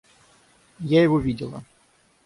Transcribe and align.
Я 0.79 1.03
его 1.03 1.19
видела. 1.19 1.63